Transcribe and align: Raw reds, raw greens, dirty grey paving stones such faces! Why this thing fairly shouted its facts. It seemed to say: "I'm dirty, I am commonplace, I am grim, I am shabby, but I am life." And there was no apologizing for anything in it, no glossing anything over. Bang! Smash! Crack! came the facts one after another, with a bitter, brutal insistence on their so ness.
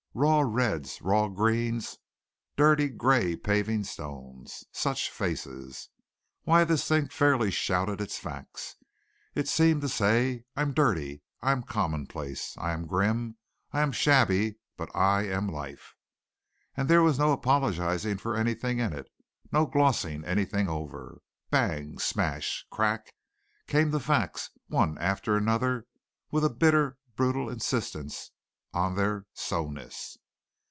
Raw 0.13 0.41
reds, 0.41 1.01
raw 1.01 1.29
greens, 1.29 1.97
dirty 2.57 2.89
grey 2.89 3.37
paving 3.37 3.85
stones 3.85 4.65
such 4.73 5.09
faces! 5.09 5.87
Why 6.43 6.65
this 6.65 6.85
thing 6.85 7.07
fairly 7.07 7.49
shouted 7.49 8.01
its 8.01 8.17
facts. 8.17 8.75
It 9.35 9.47
seemed 9.47 9.79
to 9.83 9.87
say: 9.87 10.43
"I'm 10.53 10.73
dirty, 10.73 11.23
I 11.41 11.53
am 11.53 11.63
commonplace, 11.63 12.57
I 12.57 12.73
am 12.73 12.87
grim, 12.87 13.37
I 13.71 13.79
am 13.79 13.93
shabby, 13.93 14.57
but 14.75 14.93
I 14.93 15.21
am 15.29 15.47
life." 15.49 15.95
And 16.75 16.89
there 16.89 17.01
was 17.01 17.17
no 17.17 17.31
apologizing 17.31 18.17
for 18.17 18.35
anything 18.35 18.79
in 18.79 18.91
it, 18.91 19.07
no 19.49 19.65
glossing 19.65 20.25
anything 20.25 20.67
over. 20.67 21.21
Bang! 21.51 21.99
Smash! 21.99 22.67
Crack! 22.69 23.13
came 23.65 23.91
the 23.91 23.99
facts 24.01 24.49
one 24.67 24.97
after 24.97 25.37
another, 25.37 25.85
with 26.31 26.43
a 26.43 26.49
bitter, 26.53 26.97
brutal 27.15 27.49
insistence 27.49 28.31
on 28.73 28.95
their 28.95 29.25
so 29.33 29.69
ness. 29.69 30.17